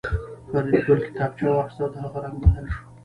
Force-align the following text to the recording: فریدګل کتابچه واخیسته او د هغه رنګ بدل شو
فریدګل 0.49 0.99
کتابچه 1.05 1.45
واخیسته 1.49 1.83
او 1.85 1.89
د 1.93 1.95
هغه 2.03 2.17
رنګ 2.23 2.35
بدل 2.41 2.65
شو 2.73 2.81